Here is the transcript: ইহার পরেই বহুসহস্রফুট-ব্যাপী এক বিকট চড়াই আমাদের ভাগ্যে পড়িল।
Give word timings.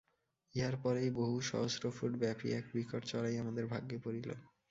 ইহার 0.55 0.75
পরেই 0.83 1.09
বহুসহস্রফুট-ব্যাপী 1.11 2.47
এক 2.51 2.65
বিকট 2.73 3.01
চড়াই 3.05 3.35
আমাদের 3.37 3.65
ভাগ্যে 3.67 3.97
পড়িল। 4.03 4.29